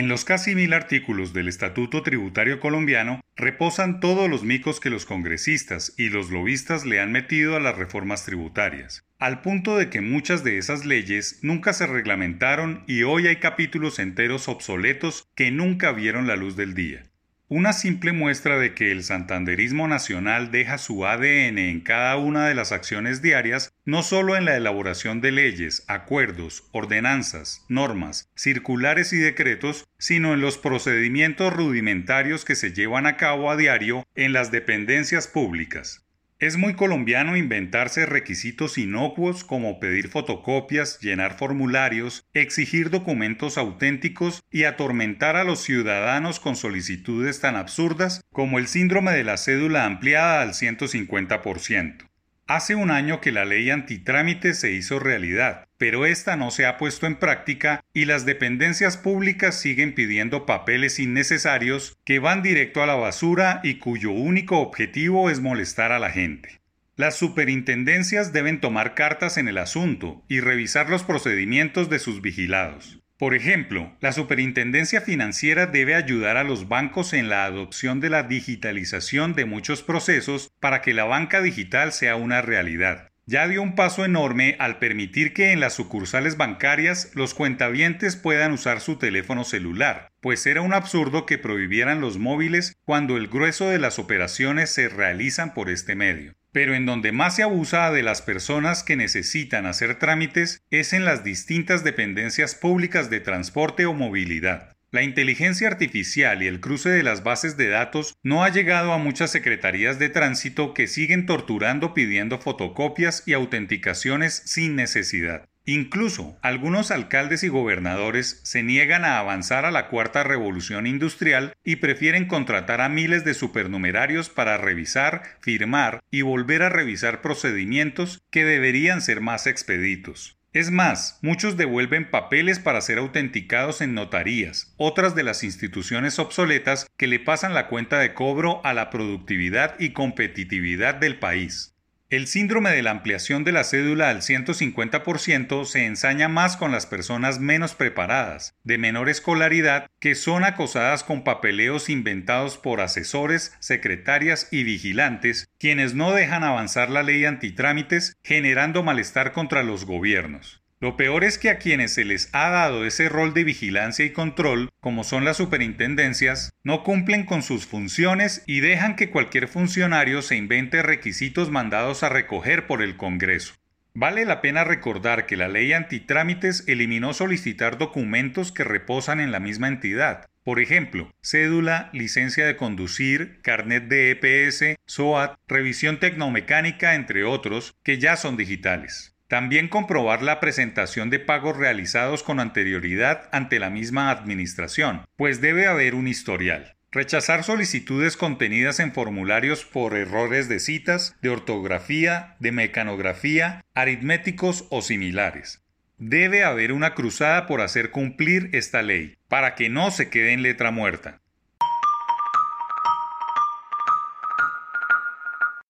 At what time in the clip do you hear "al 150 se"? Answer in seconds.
144.10-145.86